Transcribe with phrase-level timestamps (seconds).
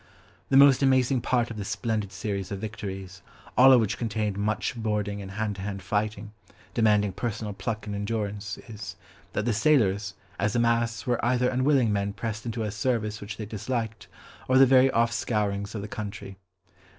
[0.49, 3.21] The most amazing part of this splendid series of victories,
[3.55, 6.31] all of which contained much boarding and hand to hand fighting,
[6.73, 8.95] demanding personal pluck and endurance, is,
[9.33, 13.37] that the sailors, as a mass, were either unwilling men pressed into a service which
[13.37, 14.07] they disliked,
[14.47, 16.35] or the very off scourings of the country.